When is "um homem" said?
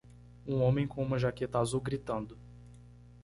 0.47-0.87